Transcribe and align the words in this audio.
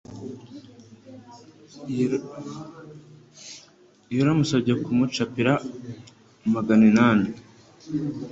yari 4.15 4.29
amusabye 4.33 4.73
kumucapira 4.83 5.53
maganinani. 6.53 7.29